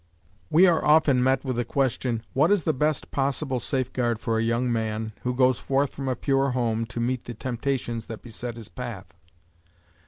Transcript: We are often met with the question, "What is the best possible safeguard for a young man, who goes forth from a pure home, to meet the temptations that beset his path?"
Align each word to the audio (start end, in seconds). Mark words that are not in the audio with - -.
We 0.49 0.65
are 0.65 0.83
often 0.83 1.23
met 1.23 1.45
with 1.45 1.57
the 1.57 1.63
question, 1.63 2.23
"What 2.33 2.49
is 2.49 2.63
the 2.63 2.73
best 2.73 3.11
possible 3.11 3.59
safeguard 3.59 4.17
for 4.19 4.39
a 4.39 4.43
young 4.43 4.71
man, 4.73 5.13
who 5.21 5.35
goes 5.35 5.59
forth 5.59 5.93
from 5.93 6.07
a 6.07 6.15
pure 6.15 6.53
home, 6.53 6.87
to 6.87 6.99
meet 6.99 7.25
the 7.25 7.35
temptations 7.35 8.07
that 8.07 8.23
beset 8.23 8.57
his 8.57 8.67
path?" 8.67 9.13